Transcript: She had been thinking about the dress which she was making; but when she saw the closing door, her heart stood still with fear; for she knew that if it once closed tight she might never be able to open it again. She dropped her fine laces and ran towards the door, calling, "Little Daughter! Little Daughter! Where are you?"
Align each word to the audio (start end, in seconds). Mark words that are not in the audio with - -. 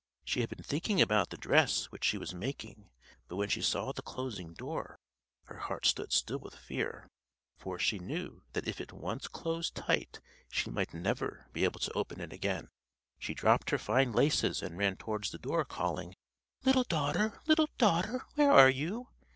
She 0.25 0.39
had 0.41 0.49
been 0.49 0.63
thinking 0.63 0.99
about 0.99 1.29
the 1.29 1.37
dress 1.37 1.85
which 1.91 2.03
she 2.03 2.17
was 2.17 2.33
making; 2.33 2.89
but 3.27 3.35
when 3.35 3.49
she 3.49 3.61
saw 3.61 3.91
the 3.91 4.01
closing 4.01 4.55
door, 4.55 4.97
her 5.43 5.59
heart 5.59 5.85
stood 5.85 6.11
still 6.11 6.39
with 6.39 6.55
fear; 6.55 7.07
for 7.59 7.77
she 7.77 7.99
knew 7.99 8.41
that 8.53 8.67
if 8.67 8.81
it 8.81 8.91
once 8.91 9.27
closed 9.27 9.75
tight 9.75 10.19
she 10.49 10.71
might 10.71 10.91
never 10.91 11.45
be 11.53 11.65
able 11.65 11.79
to 11.81 11.93
open 11.93 12.19
it 12.19 12.33
again. 12.33 12.69
She 13.19 13.35
dropped 13.35 13.69
her 13.69 13.77
fine 13.77 14.11
laces 14.11 14.63
and 14.63 14.75
ran 14.75 14.97
towards 14.97 15.29
the 15.29 15.37
door, 15.37 15.63
calling, 15.65 16.15
"Little 16.63 16.83
Daughter! 16.85 17.39
Little 17.45 17.69
Daughter! 17.77 18.25
Where 18.33 18.51
are 18.51 18.71
you?" 18.71 19.09